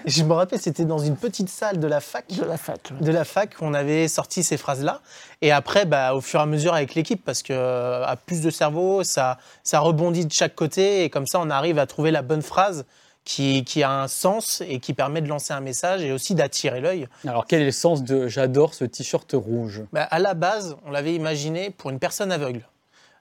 Et 0.05 0.11
je 0.11 0.23
me 0.23 0.33
rappelle, 0.33 0.61
c'était 0.61 0.85
dans 0.85 0.99
une 0.99 1.17
petite 1.17 1.49
salle 1.49 1.81
de 1.81 1.87
la 1.89 2.01
fac. 2.01 2.25
De 2.33 2.45
la 2.45 2.57
fac. 2.57 2.93
ouais. 2.93 3.05
de 3.05 3.11
la 3.11 3.25
fac 3.25 3.57
qu'on 3.57 3.75
avait 3.75 4.07
sorti 4.07 4.45
ces 4.45 4.57
phrases-là. 4.57 5.01
Et 5.43 5.51
après, 5.51 5.85
bah, 5.85 6.15
au 6.15 6.21
fur 6.21 6.39
et 6.39 6.45
à 6.45 6.47
mesure 6.47 6.75
avec 6.75 6.95
l'équipe, 6.95 7.25
parce 7.25 7.43
que 7.43 7.53
euh, 7.53 8.07
à 8.07 8.15
plus 8.15 8.41
de 8.41 8.51
cerveau, 8.51 9.03
ça, 9.03 9.39
ça 9.65 9.81
rebondit 9.81 10.27
de 10.27 10.33
chaque 10.33 10.55
côté. 10.55 11.03
Et 11.03 11.11
comme 11.11 11.27
ça, 11.27 11.41
on 11.41 11.51
arrive 11.51 11.81
à 11.81 11.87
trouver 11.87 12.13
la 12.13 12.23
bonne 12.23 12.43
phrase 12.43 12.87
qui, 13.25 13.65
qui 13.65 13.83
a 13.83 13.91
un 13.91 14.07
sens 14.07 14.62
et 14.69 14.79
qui 14.79 14.95
permet 14.95 15.21
de 15.21 15.29
lancer 15.29 15.53
un 15.53 15.61
message 15.61 16.03
et 16.03 16.12
aussi 16.12 16.37
d'attirer 16.37 16.81
l'œil. 16.81 17.09
Alors, 17.27 17.47
quel 17.47 17.62
est 17.62 17.67
le 17.67 17.73
sens 17.73 18.05
de 18.05 18.29
j'adore 18.29 18.75
ce 18.75 18.85
t-shirt 18.85 19.31
rouge 19.35 19.83
Bah, 19.93 20.05
à 20.05 20.21
la 20.21 20.35
base, 20.35 20.77
on 20.87 20.93
l'avait 20.93 21.15
imaginé 21.15 21.71
pour 21.71 21.91
une 21.91 21.99
personne 21.99 22.31
aveugle. 22.31 22.69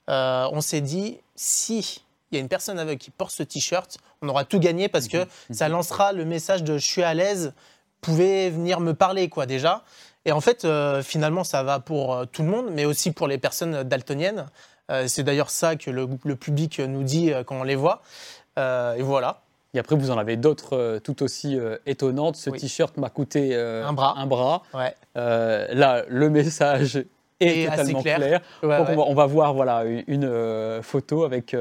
Euh, 0.08 0.48
on 0.52 0.62
s'est 0.62 0.82
dit, 0.82 1.18
si 1.36 2.05
il 2.36 2.40
y 2.40 2.42
a 2.42 2.42
une 2.42 2.50
personne 2.50 2.78
aveugle 2.80 3.00
qui 3.00 3.12
porte 3.12 3.32
ce 3.32 3.44
t-shirt, 3.44 3.98
on 4.22 4.30
aura 4.30 4.44
tout 4.46 4.60
gagné 4.60 4.88
parce 4.90 5.08
que 5.08 5.26
ça 5.52 5.70
lancera 5.70 6.12
le 6.14 6.26
message 6.26 6.64
de 6.64 6.78
je 6.78 6.86
suis 6.86 7.04
à 7.04 7.14
l'aise, 7.14 7.54
pouvez 8.02 8.50
venir 8.50 8.80
me 8.80 8.94
parler 8.94 9.30
quoi 9.30 9.46
déjà. 9.46 9.84
Et 10.26 10.32
en 10.32 10.42
fait, 10.42 10.66
euh, 10.66 11.04
finalement, 11.04 11.44
ça 11.44 11.64
va 11.64 11.80
pour 11.80 12.14
euh, 12.16 12.26
tout 12.26 12.42
le 12.42 12.50
monde, 12.50 12.68
mais 12.72 12.86
aussi 12.86 13.12
pour 13.12 13.28
les 13.28 13.38
personnes 13.38 13.84
daltoniennes. 13.84 14.48
Euh, 14.92 15.06
c'est 15.08 15.24
d'ailleurs 15.24 15.50
ça 15.52 15.76
que 15.76 15.92
le, 15.92 16.08
le 16.24 16.36
public 16.36 16.80
nous 16.80 17.04
dit 17.04 17.32
quand 17.46 17.56
on 17.58 17.64
les 17.64 17.76
voit. 17.76 18.02
Et 18.58 19.02
voilà. 19.02 19.42
Et 19.74 19.80
après, 19.80 19.96
vous 19.96 20.10
en 20.10 20.18
avez 20.18 20.38
d'autres 20.38 21.00
tout 21.04 21.22
aussi 21.22 21.60
étonnantes. 21.86 22.38
Ce 22.38 22.50
Oui. 22.50 22.60
t-shirt 22.60 22.96
m'a 22.98 23.10
coûté 23.10 23.56
Un 23.56 23.92
bras. 23.94 24.14
Un 24.18 24.26
bras. 24.26 24.64
Ouais. 24.74 24.96
Là, 25.16 26.04
le 26.08 26.30
message 26.30 27.04
est 27.42 27.64
Et 27.64 27.66
totalement 27.66 28.02
clair. 28.02 28.18
clair. 28.18 28.42
Ouais, 28.64 28.78
Donc, 28.78 28.88
ouais. 28.88 28.94
On, 28.94 28.98
va, 28.98 29.04
on 29.10 29.14
va 29.14 29.26
voir 29.26 29.54
voilà, 29.54 29.84
une, 29.84 30.82
photo 30.82 31.26
avec 31.26 31.54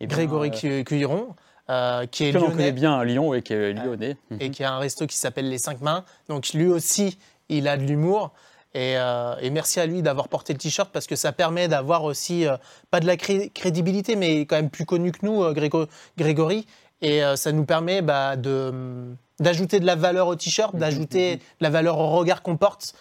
eh 0.00 0.06
bien, 0.06 0.16
Grégory 0.16 0.48
euh, 0.48 0.58
Cu- 0.80 0.84
Cuilleron, 0.84 1.34
euh, 1.70 2.06
qui 2.06 2.24
est 2.26 2.32
que 2.32 2.38
connaît 2.38 2.72
bien 2.72 2.98
à 2.98 3.04
Lyon 3.04 3.34
et 3.34 3.42
qui 3.42 3.52
est 3.52 3.72
lyonnais. 3.72 4.16
Mhm. 4.30 4.38
et 4.40 4.50
qui 4.50 4.64
a 4.64 4.72
un 4.72 4.78
resto 4.78 5.06
qui 5.06 5.16
s'appelle 5.16 5.48
Les 5.48 5.58
Cinq 5.58 5.80
Mains. 5.80 6.04
Donc 6.28 6.52
lui 6.52 6.66
aussi, 6.66 7.18
il 7.48 7.68
a 7.68 7.76
de 7.76 7.82
l'humour. 7.82 8.32
Et, 8.74 8.96
euh, 8.98 9.34
et 9.40 9.48
merci 9.50 9.80
à 9.80 9.86
lui 9.86 10.02
d'avoir 10.02 10.28
porté 10.28 10.52
le 10.52 10.58
t-shirt 10.58 10.90
parce 10.92 11.06
que 11.06 11.16
ça 11.16 11.32
permet 11.32 11.68
d'avoir 11.68 12.04
aussi, 12.04 12.46
euh, 12.46 12.56
pas 12.90 13.00
de 13.00 13.06
la 13.06 13.16
cré- 13.16 13.50
crédibilité, 13.54 14.14
mais 14.14 14.42
quand 14.42 14.56
même 14.56 14.68
plus 14.70 14.84
connu 14.84 15.10
que 15.10 15.24
nous, 15.24 15.42
euh, 15.42 15.52
Grégo- 15.54 15.86
Grégory. 16.18 16.66
Et 17.00 17.24
euh, 17.24 17.34
ça 17.36 17.50
nous 17.52 17.64
permet 17.64 18.02
bah, 18.02 18.36
de, 18.36 18.68
hum, 18.70 19.16
d'ajouter 19.40 19.80
de 19.80 19.86
la 19.86 19.94
valeur 19.94 20.26
au 20.26 20.34
t-shirt, 20.36 20.76
d'ajouter 20.76 21.36
de 21.36 21.42
la 21.60 21.70
valeur 21.70 21.98
au 21.98 22.08
regard 22.08 22.42
qu'on 22.42 22.56
porte. 22.56 22.94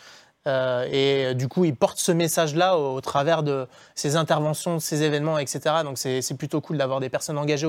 Euh, 0.48 0.88
et 0.90 1.26
euh, 1.26 1.34
du 1.34 1.48
coup, 1.48 1.66
il 1.66 1.76
porte 1.76 2.00
ce 2.00 2.12
message-là 2.12 2.78
au, 2.78 3.02
travers 3.02 3.44
de 3.44 3.68
ses 3.96 4.16
interventions, 4.16 4.80
ses 4.80 5.04
événements, 5.04 5.38
etc. 5.38 5.60
Donc 5.84 5.98
c'est, 5.98 6.22
plutôt 6.38 6.62
cool 6.62 6.78
d'avoir 6.78 7.00
des 7.00 7.10
personnes 7.10 7.38
engagées 7.38 7.68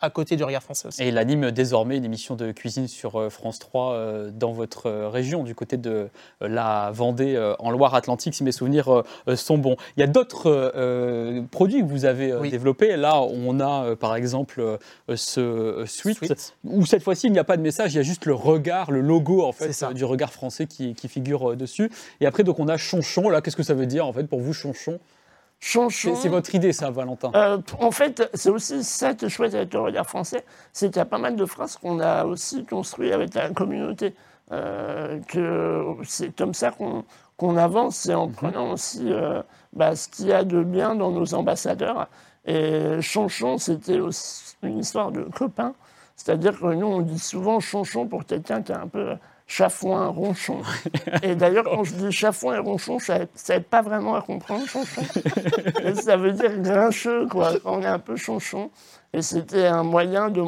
à 0.00 0.10
côté 0.10 0.36
du 0.36 0.44
regard 0.44 0.62
français 0.62 0.88
aussi. 0.88 1.02
Et 1.02 1.08
il 1.08 1.18
anime 1.18 1.50
désormais 1.50 1.96
une 1.96 2.04
émission 2.04 2.34
de 2.34 2.52
cuisine 2.52 2.88
sur 2.88 3.16
euh, 3.18 3.30
France 3.30 3.58
3 3.58 3.92
euh, 3.92 4.30
dans 4.32 4.52
votre 4.52 4.86
euh, 4.86 5.08
région, 5.08 5.44
du 5.44 5.54
côté 5.54 5.76
de 5.76 6.08
la 6.40 6.90
Vendée, 6.92 7.54
en 7.58 7.70
Loire-Atlantique, 7.70 8.34
si 8.34 8.44
mes 8.44 8.52
souvenirs 8.52 9.02
sont 9.34 9.58
bons. 9.58 9.76
Il 9.96 10.00
y 10.00 10.02
a 10.02 10.06
d'autres 10.06 10.72
produits 11.50 11.80
que 11.80 11.86
vous 11.86 12.04
avez 12.04 12.34
Oui. 12.34 12.50
développés. 12.50 12.96
Là, 12.96 13.22
on 13.22 13.60
a 13.60 13.96
par 13.96 14.16
exemple 14.16 14.78
ce 15.14 15.84
suite, 15.86 16.34
où 16.64 16.84
cette 16.86 17.02
fois-ci, 17.02 17.26
il 17.28 17.32
n'y 17.32 17.38
a 17.38 17.44
pas 17.44 17.56
de 17.56 17.62
message, 17.62 17.94
il 17.94 17.96
y 17.96 18.00
a 18.00 18.02
juste 18.02 18.26
le 18.26 18.34
regard, 18.34 18.90
le 18.90 19.00
logo 19.00 19.42
en 19.42 19.52
fait, 19.52 19.84
du 19.94 20.04
regard 20.04 20.32
français 20.32 20.66
qui, 20.66 20.94
qui 20.94 21.08
figure 21.08 21.56
dessus. 21.56 21.90
Et 22.20 22.26
après, 22.26 22.44
donc, 22.44 22.58
on 22.58 22.68
a 22.68 22.76
Chonchon. 22.76 23.28
Là, 23.28 23.40
qu'est-ce 23.40 23.56
que 23.56 23.62
ça 23.62 23.74
veut 23.74 23.86
dire 23.86 24.06
en 24.06 24.12
fait 24.12 24.24
pour 24.24 24.40
vous, 24.40 24.52
Chonchon? 24.52 24.98
C'est 25.60 25.72
Chanchon. 25.72 26.14
c'est 26.14 26.28
votre 26.28 26.54
idée, 26.54 26.72
ça, 26.72 26.90
Valentin? 26.90 27.32
Euh, 27.34 27.58
en 27.80 27.90
fait, 27.90 28.28
c'est 28.34 28.50
aussi 28.50 28.84
ça 28.84 29.14
qui 29.14 29.24
est 29.24 29.28
chouette 29.28 29.54
avec 29.54 29.72
le 29.72 29.80
regard 29.80 30.06
français, 30.06 30.44
c'est 30.72 30.88
qu'il 30.88 30.96
y 30.96 31.00
a 31.00 31.06
pas 31.06 31.18
mal 31.18 31.36
de 31.36 31.46
phrases 31.46 31.76
qu'on 31.76 32.00
a 32.00 32.24
aussi 32.24 32.64
construites 32.66 33.12
avec 33.12 33.34
la 33.34 33.50
communauté. 33.50 34.14
Euh, 34.52 35.20
que 35.26 35.96
c'est 36.04 36.36
comme 36.36 36.52
ça 36.52 36.70
qu'on 36.70 37.56
avance, 37.56 38.06
et 38.06 38.14
en 38.14 38.28
prenant 38.28 38.72
aussi 38.72 39.10
euh, 39.10 39.42
bah, 39.72 39.96
ce 39.96 40.06
qu'il 40.08 40.26
y 40.26 40.32
a 40.32 40.44
de 40.44 40.62
bien 40.62 40.94
dans 40.94 41.10
nos 41.10 41.32
ambassadeurs. 41.34 42.08
Et 42.44 43.00
Chanchon, 43.00 43.56
c'était 43.56 44.00
aussi 44.00 44.56
une 44.62 44.80
histoire 44.80 45.12
de 45.12 45.22
copains. 45.22 45.74
C'est-à-dire 46.14 46.60
que 46.60 46.74
nous, 46.74 46.86
on 46.86 47.00
dit 47.00 47.18
souvent 47.18 47.58
chonchon 47.58 48.06
pour 48.06 48.26
quelqu'un 48.26 48.62
qui 48.62 48.72
est 48.72 48.76
un 48.76 48.86
peu 48.86 49.14
chafouin, 49.54 50.08
ronchon. 50.08 50.62
Et 51.22 51.36
d'ailleurs, 51.36 51.64
quand 51.64 51.84
je 51.84 51.94
dis 51.94 52.10
chafouin 52.10 52.56
et 52.56 52.58
ronchon, 52.58 52.98
ça 52.98 53.20
n'aide 53.20 53.64
pas 53.64 53.82
vraiment 53.82 54.16
à 54.16 54.22
comprendre 54.22 54.66
chonchon. 54.66 55.02
Et 55.84 55.94
ça 56.06 56.16
veut 56.16 56.32
dire 56.32 56.58
grincheux, 56.58 57.28
quoi. 57.28 57.52
On 57.64 57.80
est 57.80 57.86
un 57.86 58.00
peu 58.00 58.16
chonchon. 58.16 58.70
Et 59.12 59.22
c'était 59.22 59.66
un 59.66 59.84
moyen 59.84 60.28
de, 60.28 60.42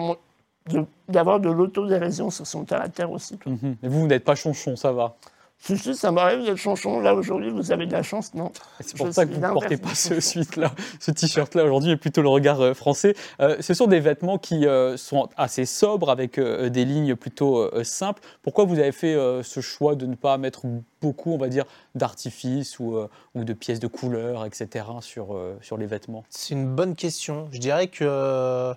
d'avoir 1.08 1.38
de, 1.38 1.48
l'autodérision 1.48 2.30
sur 2.30 2.48
son 2.48 2.64
caractère 2.64 3.12
aussi. 3.12 3.38
Mhm. 3.46 3.76
Et 3.80 3.88
vous, 3.88 4.00
vous 4.00 4.06
n'êtes 4.08 4.25
pas 4.25 4.34
chonchon, 4.34 4.75
ça 4.75 4.90
va? 4.90 5.14
Si, 5.58 5.76
si, 5.78 5.94
ça 5.94 6.12
m'arrive 6.12 6.44
d'être 6.44 6.56
chanchon. 6.56 7.00
Là, 7.00 7.14
aujourd'hui, 7.14 7.50
vous 7.50 7.72
avez 7.72 7.86
de 7.86 7.92
la 7.92 8.02
chance, 8.02 8.34
non 8.34 8.52
C'est 8.80 8.96
pour 8.96 9.12
ça 9.12 9.26
que 9.26 9.32
vous 9.32 9.40
ne 9.40 9.52
portez 9.52 9.76
pas 9.76 9.94
ce, 9.94 10.14
-là, 10.14 10.70
ce 11.00 11.10
t-shirt-là 11.10 11.64
aujourd'hui, 11.64 11.90
mais 11.90 11.96
plutôt 11.96 12.22
le 12.22 12.28
regard 12.28 12.60
euh, 12.60 12.75
français. 12.75 13.14
Euh, 13.40 13.56
ce 13.60 13.75
sont 13.75 13.86
des 13.86 14.00
vêtements 14.00 14.38
qui 14.38 14.66
euh, 14.66 14.96
sont 14.96 15.28
assez 15.36 15.64
sobres, 15.64 16.10
avec 16.10 16.38
des 16.38 16.84
lignes 16.84 17.16
plutôt 17.16 17.68
simples. 17.84 18.22
Pourquoi 18.42 18.64
vous 18.64 18.78
avez 18.78 18.92
fait 18.92 19.16
ce 19.42 19.60
choix 19.60 19.94
de 19.94 20.06
ne 20.06 20.14
pas 20.14 20.36
mettre 20.38 20.66
beaucoup, 21.00 21.32
on 21.32 21.38
va 21.38 21.48
dire, 21.48 21.64
d'artifices 21.94 22.78
ou, 22.78 22.98
ou, 23.34 23.44
de 23.44 23.52
pièces 23.52 23.80
de 23.80 23.86
couleur, 23.86 24.44
etc., 24.44 24.84
sur, 25.00 25.38
sur 25.62 25.78
les 25.78 25.86
vêtements? 25.86 26.25
C'est 26.28 26.54
une 26.54 26.75
bonne 26.75 26.94
question. 26.94 27.48
Je 27.52 27.58
dirais 27.58 27.88
que 27.88 28.75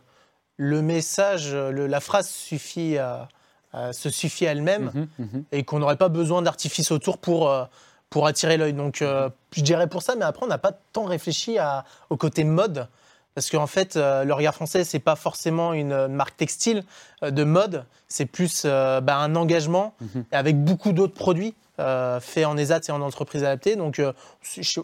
le 0.58 0.82
message, 0.82 1.54
la 1.54 2.00
phrase 2.00 2.30
suffit 2.30 2.98
à 2.98 3.28
euh, 3.76 3.94
se 3.94 4.10
suffit 4.10 4.46
elle-même 4.46 4.92
mhm, 4.94 5.08
mhm. 5.20 5.44
et 5.52 5.64
qu'on 5.64 5.78
n'aurait 5.78 5.96
pas 5.96 6.10
besoin 6.10 6.42
d'artifice 6.42 6.92
autour 6.92 7.20
pour, 7.20 7.50
euh, 7.50 7.66
pour 8.10 8.26
attirer 8.26 8.58
l'œil. 8.58 8.74
Donc 8.74 9.04
euh, 9.04 9.30
je 9.52 9.62
dirais 9.62 9.88
pour 9.88 10.02
ça, 10.02 10.16
mais 10.16 10.26
après 10.26 10.44
on 10.44 10.50
n'a 10.50 10.58
pas 10.58 10.72
tant 10.92 11.04
réfléchi 11.04 11.60
à, 11.60 11.86
au 12.10 12.18
côté 12.18 12.44
mode. 12.44 12.88
Parce 13.36 13.52
qu'en 13.52 13.68
fait, 13.68 13.96
le 13.96 14.32
regard 14.34 14.54
français, 14.56 14.84
c'est 14.84 15.00
pas 15.00 15.16
forcément 15.16 15.72
une 15.72 16.08
marque 16.08 16.36
textile 16.36 16.84
de 17.22 17.44
mode, 17.46 17.86
c'est 18.10 18.26
plus 18.26 18.66
bah, 18.66 19.18
un 19.18 19.36
engagement 19.36 19.94
mhm. 20.02 20.26
avec 20.32 20.62
beaucoup 20.62 20.92
d'autres 20.92 21.14
produits. 21.14 21.54
Euh, 21.80 22.20
fait 22.20 22.44
en 22.44 22.58
ESAT 22.58 22.82
et 22.90 22.92
en 22.92 23.02
entreprise 23.02 23.44
adaptée. 23.44 23.78
Donc, 23.78 24.00
euh, 24.00 24.12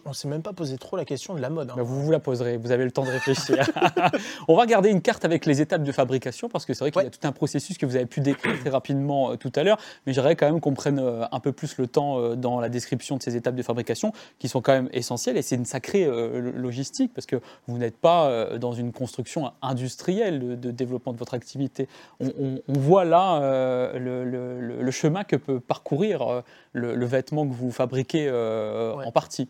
on 0.04 0.08
ne 0.08 0.14
s'est 0.14 0.28
même 0.28 0.42
pas 0.42 0.54
posé 0.54 0.78
trop 0.78 0.96
la 0.96 1.04
question 1.04 1.34
de 1.34 1.40
la 1.40 1.50
mode. 1.50 1.70
Hein. 1.70 1.74
Bah, 1.76 1.82
vous 1.82 2.02
vous 2.02 2.10
la 2.10 2.20
poserez, 2.20 2.56
vous 2.56 2.72
avez 2.72 2.84
le 2.84 2.90
temps 2.90 3.04
de 3.04 3.10
réfléchir. 3.10 3.68
on 4.48 4.56
va 4.56 4.64
garder 4.64 4.88
une 4.88 5.02
carte 5.02 5.24
avec 5.24 5.44
les 5.44 5.60
étapes 5.60 5.82
de 5.82 5.92
fabrication, 5.92 6.48
parce 6.48 6.64
que 6.64 6.72
c'est 6.72 6.84
vrai 6.84 6.90
qu'il 6.90 7.02
y 7.02 7.06
a 7.06 7.10
tout 7.10 7.26
un 7.26 7.32
processus 7.32 7.76
que 7.76 7.84
vous 7.84 7.96
avez 7.96 8.06
pu 8.06 8.20
décrire 8.20 8.58
très 8.60 8.70
rapidement 8.70 9.32
euh, 9.32 9.36
tout 9.36 9.52
à 9.56 9.62
l'heure, 9.62 9.78
mais 10.06 10.14
j'aimerais 10.14 10.36
quand 10.36 10.46
même 10.46 10.60
qu'on 10.60 10.72
prenne 10.72 10.98
un 10.98 11.40
peu 11.40 11.52
plus 11.52 11.76
le 11.76 11.86
temps 11.86 12.34
dans 12.34 12.60
la 12.60 12.68
description 12.68 13.16
de 13.16 13.22
ces 13.22 13.36
étapes 13.36 13.54
de 13.54 13.62
fabrication, 13.62 14.12
qui 14.38 14.48
sont 14.48 14.62
quand 14.62 14.72
même 14.72 14.88
essentielles, 14.92 15.36
et 15.36 15.42
c'est 15.42 15.56
une 15.56 15.66
sacrée 15.66 16.08
logistique, 16.54 17.12
parce 17.14 17.26
que 17.26 17.36
vous 17.66 17.78
n'êtes 17.78 17.96
pas 17.96 18.56
dans 18.58 18.72
une 18.72 18.92
construction 18.92 19.52
industrielle 19.62 20.58
de, 20.60 20.70
développement 20.70 21.12
de 21.12 21.18
votre 21.18 21.34
activité. 21.34 21.88
On, 22.20 22.60
voit 22.68 23.04
là 23.04 23.92
le, 23.98 24.24
le, 24.24 24.90
chemin 24.90 25.24
que 25.24 25.36
peut 25.36 25.60
parcourir 25.60 26.42
le, 26.72 26.85
vêtement 26.94 27.46
que 27.46 27.52
vous 27.52 27.70
fabriquez 27.70 28.26
euh, 28.28 28.94
en 28.94 29.12
partie. 29.12 29.48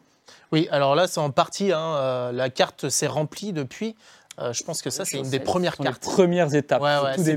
Oui, 0.52 0.68
alors 0.70 0.94
là, 0.94 1.06
c'est 1.06 1.20
en 1.20 1.30
partie. 1.30 1.72
Hein, 1.72 1.96
euh, 1.96 2.32
la 2.32 2.50
carte 2.50 2.88
s'est 2.88 3.06
remplie 3.06 3.52
depuis. 3.52 3.96
Euh, 4.38 4.52
je 4.52 4.62
pense 4.64 4.82
que 4.82 4.90
ça, 4.90 5.04
c'est 5.04 5.18
une 5.18 5.30
des 5.30 5.40
premières 5.40 5.76
cartes. 5.76 6.04
Les 6.04 6.12
premières 6.12 6.54
étapes. 6.54 6.82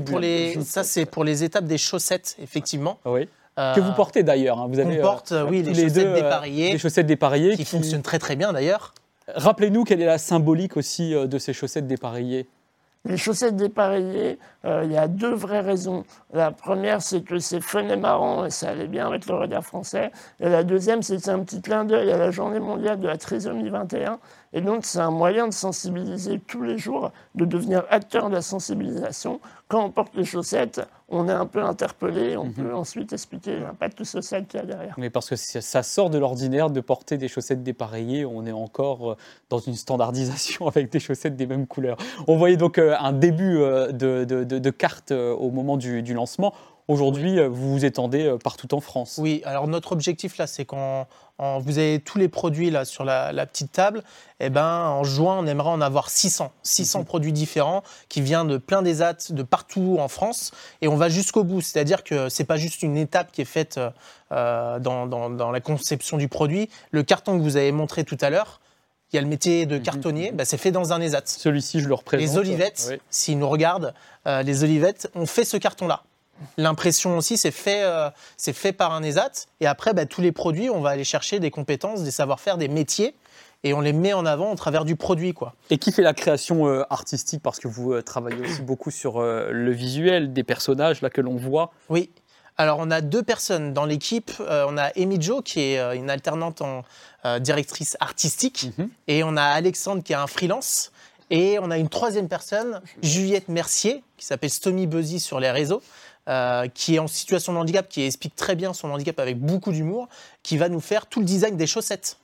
Pour 0.06 0.18
les, 0.18 0.60
ça, 0.62 0.84
c'est 0.84 1.06
pour 1.06 1.24
les 1.24 1.44
étapes 1.44 1.64
des 1.64 1.78
chaussettes, 1.78 2.36
effectivement. 2.42 2.98
Oui. 3.04 3.28
que 3.56 3.80
vous 3.80 3.92
portez 3.92 4.22
d'ailleurs. 4.22 4.58
Hein. 4.58 4.68
Vous 4.70 4.78
avez, 4.78 4.98
on 4.98 5.02
porte, 5.02 5.34
oui, 5.48 5.62
les, 5.62 5.74
chaussettes 5.74 5.94
deux, 5.94 6.14
dépareillées. 6.14 6.72
Les 6.72 6.78
chaussettes 6.78 7.06
dépareillées. 7.06 7.52
Qui, 7.52 7.58
qui... 7.58 7.64
fonctionnent 7.64 8.02
très 8.02 8.18
très 8.18 8.36
bien 8.36 8.52
d'ailleurs. 8.52 8.94
Rappelez-nous 9.34 9.84
quelle 9.84 10.02
est 10.02 10.06
la 10.06 10.18
symbolique 10.18 10.76
aussi 10.76 11.12
de 11.12 11.38
ces 11.38 11.52
chaussettes 11.52 11.86
dépareillées. 11.86 12.48
Les 13.06 13.16
chaussettes 13.16 13.56
dépareillées, 13.56 14.38
euh, 14.66 14.82
il 14.84 14.92
y 14.92 14.96
a 14.98 15.08
deux 15.08 15.32
vraies 15.32 15.60
raisons. 15.60 16.04
La 16.34 16.50
première, 16.50 17.00
c'est 17.00 17.22
que 17.22 17.38
c'est 17.38 17.62
fun 17.62 17.88
et 17.88 17.96
marrant 17.96 18.44
et 18.44 18.50
ça 18.50 18.68
allait 18.68 18.88
bien 18.88 19.06
avec 19.06 19.26
le 19.26 19.34
regard 19.34 19.64
français. 19.64 20.10
Et 20.38 20.50
la 20.50 20.64
deuxième, 20.64 21.02
c'est 21.02 21.28
un 21.30 21.38
petit 21.38 21.62
clin 21.62 21.86
d'œil 21.86 22.10
à 22.12 22.18
la 22.18 22.30
journée 22.30 22.60
mondiale 22.60 23.00
de 23.00 23.06
la 23.06 23.16
trisomie 23.16 23.70
21 23.70 24.18
et 24.52 24.60
donc, 24.60 24.84
c'est 24.84 24.98
un 24.98 25.12
moyen 25.12 25.46
de 25.46 25.52
sensibiliser 25.52 26.40
tous 26.40 26.62
les 26.62 26.76
jours, 26.76 27.12
de 27.36 27.44
devenir 27.44 27.84
acteur 27.88 28.28
de 28.28 28.34
la 28.34 28.42
sensibilisation. 28.42 29.40
Quand 29.68 29.84
on 29.84 29.90
porte 29.90 30.16
les 30.16 30.24
chaussettes, 30.24 30.80
on 31.08 31.28
est 31.28 31.32
un 31.32 31.46
peu 31.46 31.62
interpellé, 31.62 32.36
on 32.36 32.46
mhm. 32.46 32.52
peut 32.54 32.74
ensuite 32.74 33.12
expliquer 33.12 33.60
l'impact 33.60 34.02
social 34.02 34.46
qu'il 34.46 34.58
y 34.58 34.62
a 34.62 34.66
derrière. 34.66 34.94
Mais 34.98 35.08
parce 35.08 35.28
que 35.28 35.36
ça 35.36 35.82
sort 35.84 36.10
de 36.10 36.18
l'ordinaire 36.18 36.70
de 36.70 36.80
porter 36.80 37.16
des 37.16 37.28
chaussettes 37.28 37.62
dépareillées, 37.62 38.24
on 38.24 38.44
est 38.44 38.52
encore 38.52 39.12
euh, 39.12 39.16
dans 39.50 39.58
une 39.58 39.74
standardisation 39.74 40.66
avec 40.68 40.90
des 40.90 40.98
chaussettes 40.98 41.36
des 41.36 41.46
mêmes 41.46 41.68
couleurs. 41.68 41.96
On 42.26 42.36
voyait 42.36 42.56
donc 42.56 42.78
euh, 42.78 42.96
un 42.98 43.12
début 43.12 43.58
euh, 43.58 43.92
de, 43.92 44.24
de, 44.24 44.70
carte 44.70 45.12
au 45.12 45.50
moment 45.50 45.76
du, 45.76 46.02
du 46.02 46.14
lancement. 46.14 46.54
Aujourd'hui, 46.90 47.38
vous 47.46 47.70
vous 47.70 47.84
étendez 47.84 48.34
partout 48.42 48.74
en 48.74 48.80
France. 48.80 49.16
Oui, 49.18 49.42
alors 49.44 49.68
notre 49.68 49.92
objectif 49.92 50.38
là, 50.38 50.48
c'est 50.48 50.64
qu'on 50.64 51.06
vous 51.38 51.78
avez 51.78 52.00
tous 52.00 52.18
les 52.18 52.28
produits 52.28 52.68
là 52.70 52.84
sur 52.84 53.04
la, 53.04 53.46
petite 53.46 53.70
table. 53.70 54.02
Eh 54.40 54.50
ben, 54.50 54.86
en 54.88 55.04
juin, 55.04 55.38
on 55.38 55.46
aimerait 55.46 55.70
en 55.70 55.80
avoir 55.80 56.10
600. 56.10 56.50
600 56.64 56.98
mhm. 56.98 57.04
produits 57.04 57.32
différents 57.32 57.84
qui 58.08 58.20
viennent 58.20 58.48
de 58.48 58.56
plein 58.56 58.82
des 58.82 58.96
de 58.96 59.42
partout 59.42 59.98
en 60.00 60.08
France. 60.08 60.50
Et 60.82 60.88
on 60.88 60.96
va 60.96 61.08
jusqu'au 61.08 61.44
bout. 61.44 61.60
C'est-à-dire 61.60 62.02
que 62.02 62.28
c'est 62.28 62.44
pas 62.44 62.56
juste 62.56 62.82
une 62.82 62.96
étape 62.96 63.30
qui 63.30 63.40
est 63.42 63.46
faite 63.46 63.78
euh, 64.32 64.78
dans, 64.80 65.50
la 65.52 65.60
conception 65.60 66.16
du 66.16 66.26
produit. 66.26 66.68
Le 66.90 67.04
carton 67.04 67.38
que 67.38 67.42
vous 67.42 67.56
avez 67.56 67.70
montré 67.70 68.02
tout 68.02 68.18
à 68.20 68.30
l'heure, 68.30 68.60
il 69.12 69.16
y 69.16 69.18
a 69.18 69.22
le 69.22 69.28
métier 69.28 69.64
de 69.64 69.76
mhm. 69.76 69.82
cartonnier, 69.82 70.32
bah, 70.32 70.44
c'est 70.44 70.58
fait 70.58 70.72
dans 70.72 70.92
un 70.92 71.00
ESAT. 71.00 71.22
Celui-ci, 71.26 71.78
je 71.78 71.88
le 71.88 71.94
représente. 71.94 72.26
Les 72.26 72.36
olivettes, 72.36 73.00
s'ils 73.10 73.38
nous 73.38 73.48
regardent, 73.48 73.94
euh, 74.26 74.42
les 74.42 74.64
olivettes, 74.64 75.08
on 75.14 75.26
fait 75.26 75.44
ce 75.44 75.56
carton-là. 75.56 76.02
L'impression 76.56 77.16
aussi, 77.16 77.36
c'est 77.36 77.50
fait, 77.50 77.82
euh, 77.82 78.10
c'est 78.36 78.52
fait 78.52 78.72
par 78.72 78.92
un 78.92 79.02
ESAT. 79.02 79.46
Et 79.60 79.66
après, 79.66 79.92
bah, 79.94 80.06
tous 80.06 80.20
les 80.20 80.32
produits, 80.32 80.70
on 80.70 80.80
va 80.80 80.90
aller 80.90 81.04
chercher 81.04 81.40
des 81.40 81.50
compétences, 81.50 82.02
des 82.02 82.10
savoir-faire, 82.10 82.58
des 82.58 82.68
métiers. 82.68 83.14
Et 83.62 83.74
on 83.74 83.80
les 83.80 83.92
met 83.92 84.14
en 84.14 84.24
avant 84.24 84.52
au 84.52 84.54
travers 84.54 84.86
du 84.86 84.96
produit. 84.96 85.34
Quoi. 85.34 85.54
Et 85.68 85.76
qui 85.76 85.92
fait 85.92 86.02
la 86.02 86.14
création 86.14 86.66
euh, 86.66 86.82
artistique? 86.88 87.42
Parce 87.42 87.58
que 87.58 87.68
vous 87.68 87.92
euh, 87.92 88.02
travaillez 88.02 88.40
aussi 88.40 88.62
beaucoup 88.62 88.90
sur 88.90 89.20
le 89.20 89.70
visuel 89.70 90.32
des 90.32 90.44
personnages 90.44 91.02
là, 91.02 91.10
que 91.10 91.20
l'on 91.20 91.36
voit. 91.36 91.70
Oui. 91.90 92.10
Alors, 92.56 92.78
on 92.80 92.90
a 92.90 93.00
deux 93.00 93.22
personnes 93.22 93.72
dans 93.72 93.86
l'équipe. 93.86 94.32
on 94.38 94.76
a 94.76 94.90
Amy 94.96 95.20
Jo, 95.20 95.40
qui 95.40 95.60
est 95.60 95.96
une 95.96 96.10
alternante 96.10 96.62
en 96.62 96.82
directrice 97.38 97.96
artistique. 98.00 98.70
Mhm. 98.76 98.88
Et 99.08 99.24
on 99.24 99.36
a 99.36 99.44
Alexandre, 99.44 100.02
qui 100.02 100.12
est 100.12 100.16
un 100.16 100.26
freelance. 100.26 100.90
Et 101.30 101.58
on 101.60 101.70
a 101.70 101.78
une 101.78 101.88
troisième 101.88 102.28
personne, 102.28 102.82
Juliette 103.02 103.48
Mercier, 103.48 104.02
qui 104.16 104.26
s'appelle 104.26 104.50
Stomy 104.50 104.88
Buzzy 104.88 105.20
sur 105.20 105.38
les 105.38 105.50
réseaux, 105.50 105.80
euh, 106.30 106.68
qui 106.68 106.94
est 106.94 107.00
en 107.00 107.08
situation 107.08 107.52
de 107.52 107.58
handicap, 107.58 107.88
qui 107.88 108.02
explique 108.02 108.36
très 108.36 108.54
bien 108.54 108.72
son 108.72 108.92
handicap 108.92 109.18
avec 109.18 109.40
beaucoup 109.40 109.72
d'humour, 109.72 110.08
qui 110.44 110.58
va 110.58 110.68
nous 110.68 110.78
faire 110.78 111.06
tout 111.06 111.18
le 111.18 111.26
design 111.26 111.56
des 111.56 111.66
chaussettes. 111.66 112.18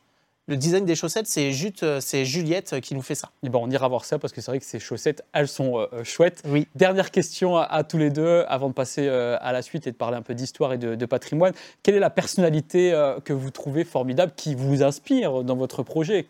Le 0.47 0.57
design 0.57 0.85
des 0.85 0.95
chaussettes, 0.95 1.27
c'est 1.27 1.51
euh, 1.83 1.99
c'est 1.99 2.25
Juliette 2.25 2.81
qui 2.81 2.95
nous 2.95 3.03
fait 3.03 3.17
ça. 3.17 3.31
Et 3.43 3.49
ben 3.49 3.59
on 3.61 3.69
ira 3.69 3.89
voir 3.89 4.05
ça 4.05 4.21
parce 4.21 4.33
que 4.33 4.41
c'est 4.41 4.53
vrai 4.53 4.61
que 4.61 4.65
ces 4.65 4.79
chaussettes, 4.79 5.25
elles 5.33 5.49
sont 5.49 5.79
euh, 5.79 6.05
chouettes. 6.05 6.41
Oui. 6.47 6.69
Dernière 6.77 7.11
question 7.11 7.57
à, 7.57 7.83
tous 7.83 7.99
les 7.99 8.11
deux 8.11 8.45
avant 8.47 8.69
de 8.69 8.75
passer 8.75 9.09
à 9.09 9.51
la 9.51 9.61
suite 9.61 9.89
et 9.89 9.91
de 9.91 9.97
parler 9.97 10.17
un 10.17 10.23
peu 10.23 10.35
d'histoire 10.35 10.73
et 10.73 10.79
de, 10.79 11.07
patrimoine. 11.07 11.53
Quelle 11.83 11.97
est 11.97 12.01
la 12.01 12.11
personnalité 12.11 12.93
que 13.25 13.33
vous 13.33 13.51
trouvez 13.51 13.83
formidable 13.83 14.31
qui 14.37 14.55
vous 14.55 14.85
inspire 14.85 15.43
dans 15.43 15.57
votre 15.57 15.83
projet? 15.83 16.29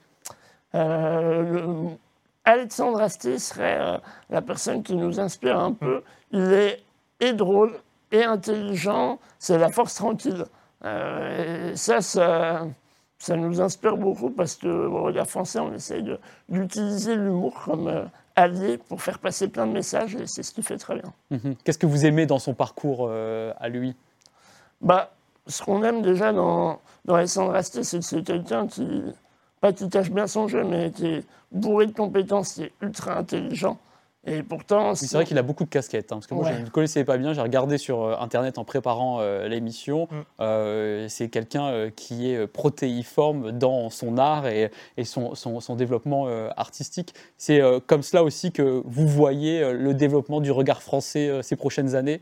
Alexandre 0.73 1.99
Astier 3.03 3.39
serait 3.39 4.01
la 4.31 4.41
personne 4.41 4.83
qui 4.83 4.95
nous 4.95 5.21
inspire 5.21 5.59
un 5.59 5.73
peu. 5.73 6.03
Il 6.33 6.53
est 6.53 6.86
et 7.21 7.33
drôle 7.33 7.73
et 8.13 8.25
intelligent, 8.25 9.19
c'est 9.39 9.59
la 9.59 9.71
force 9.71 9.95
tranquille. 9.95 10.45
Euh, 10.85 11.75
ça, 11.75 12.01
ça, 12.01 12.67
nous 13.37 13.61
inspire 13.61 13.97
beaucoup 13.97 14.31
parce 14.31 14.55
que 14.55 14.87
regard 14.87 15.27
français, 15.27 15.59
on 15.59 15.73
essaye 15.73 16.05
d'utiliser 16.49 17.17
l'humour 17.17 17.63
comme 17.65 17.89
euh, 17.89 18.05
allié 18.37 18.79
pour 18.79 19.03
faire 19.03 19.19
passer 19.19 19.49
plein 19.49 19.67
de 19.67 19.73
messages 19.73 20.15
et 20.15 20.27
c'est 20.27 20.43
ce 20.43 20.53
qu'il 20.53 20.65
fait 20.65 20.79
très 20.79 20.95
bien. 20.97 21.13
Mhm. 21.31 21.57
Qu'est-ce 21.65 21.79
que 21.79 21.87
vous 21.87 22.07
aimez 22.07 22.27
dans 22.27 22.39
son 22.39 22.55
parcours 22.55 23.09
euh, 23.09 23.53
à 23.59 23.69
lui? 23.69 23.97
Bah, 24.81 25.13
Ce 25.47 25.63
qu'on 25.63 25.83
aime 25.83 26.03
déjà 26.03 26.33
dans, 26.33 26.81
dans 27.05 27.15
Alexandre 27.15 27.55
Astier, 27.55 27.83
c'est 27.83 27.99
que 27.99 28.05
c'est 28.05 28.23
quelqu'un 28.23 28.67
qui, 28.67 29.03
pas 29.61 29.73
qui 29.73 29.89
cache 29.89 30.11
bien 30.11 30.27
son 30.27 30.49
jeu, 30.49 30.63
mais 30.65 30.91
qui 30.91 31.07
est 31.07 31.25
bourré 31.51 31.87
de 31.87 31.93
compétences, 31.93 32.55
qui 32.55 32.65
est 32.65 32.73
ultra 32.83 33.17
intelligent. 33.17 33.79
Et 34.27 34.43
pourtant. 34.43 34.95
c'est 34.95 35.13
vrai 35.13 35.25
qu'il 35.25 35.39
a 35.39 35.43
beaucoup 35.43 35.65
de 35.65 35.69
casquettes. 35.69 36.11
Hein, 36.13 36.17
parce 36.17 36.27
que 36.27 36.35
moi, 36.35 36.51
je 36.51 36.59
ne 36.59 36.65
le 36.65 36.71
connaissais 36.71 37.05
pas 37.05 37.17
bien. 37.17 37.33
J'ai 37.33 37.41
regardé 37.41 37.79
sur 37.79 38.03
euh, 38.03 38.17
Internet 38.19 38.59
en 38.59 38.65
préparant 38.65 39.19
euh, 39.21 39.47
l'émission. 39.47 40.09
Mm. 40.11 40.15
Euh, 40.41 41.07
c'est 41.09 41.29
quelqu'un 41.29 41.91
qui 41.95 42.31
est 42.31 42.47
protéiforme 42.47 43.53
dans 43.53 43.89
son 43.91 44.19
art 44.19 44.47
et, 44.47 44.71
et 44.97 45.05
son, 45.05 45.35
son, 45.35 45.61
son, 45.61 45.77
développement 45.77 46.27
artistique. 46.57 47.15
C'est 47.37 47.61
comme 47.87 48.03
cela 48.03 48.25
aussi 48.25 48.51
que 48.51 48.83
vous 48.85 49.07
voyez 49.07 49.73
le 49.73 49.95
développement 49.95 50.41
du 50.41 50.51
regard 50.51 50.83
français 50.83 51.43
ces 51.43 51.57
prochaines 51.57 51.95
années? 51.95 52.21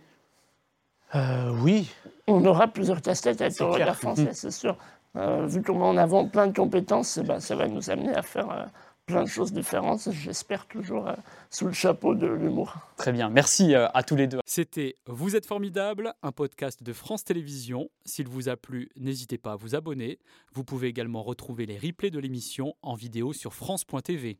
Oui. 1.62 1.90
On 2.26 2.44
aura 2.44 2.68
plusieurs 2.68 3.00
casquettes 3.00 3.40
avec 3.40 3.58
le 3.58 3.66
regard 3.66 3.96
français, 3.96 4.22
mm. 4.24 4.32
c'est 4.32 4.50
sûr. 4.50 4.76
vu 5.14 5.62
qu'on 5.62 5.78
met 5.78 5.84
en 5.84 5.96
avant 5.96 6.26
plein 6.26 6.48
de 6.48 6.56
compétences, 6.56 7.18
ben, 7.18 7.40
ça 7.40 7.54
va 7.54 7.68
nous 7.68 7.90
amener 7.90 8.14
à 8.14 8.22
faire 8.22 8.68
plein 9.06 9.24
de 9.24 9.28
choses 9.28 9.52
différentes, 9.52 10.08
j'espère 10.10 10.66
toujours 10.66 11.08
euh, 11.08 11.14
sous 11.50 11.66
le 11.66 11.72
chapeau 11.72 12.14
de 12.14 12.26
l'humour. 12.26 12.74
Très 12.96 13.12
bien, 13.12 13.28
merci 13.28 13.74
euh, 13.74 13.88
à 13.92 14.02
tous 14.02 14.16
les 14.16 14.26
deux. 14.26 14.40
C'était 14.46 14.96
Vous 15.06 15.36
êtes 15.36 15.46
formidable, 15.46 16.14
un 16.22 16.32
podcast 16.32 16.82
de 16.82 16.92
France 16.92 17.24
Télévisions. 17.24 17.90
S'il 18.04 18.28
vous 18.28 18.48
a 18.48 18.56
plu, 18.56 18.90
n'hésitez 18.96 19.38
pas 19.38 19.52
à 19.52 19.56
vous 19.56 19.74
abonner. 19.74 20.18
Vous 20.52 20.64
pouvez 20.64 20.88
également 20.88 21.22
retrouver 21.22 21.66
les 21.66 21.78
replays 21.78 22.10
de 22.10 22.18
l'émission 22.18 22.74
en 22.82 22.94
vidéo 22.94 23.32
sur 23.32 23.52
France.tv. 23.52 24.38